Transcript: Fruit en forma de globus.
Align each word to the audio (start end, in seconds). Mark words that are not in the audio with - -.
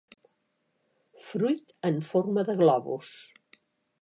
Fruit 1.27 1.75
en 1.91 2.03
forma 2.11 2.49
de 2.49 2.57
globus. 2.63 3.17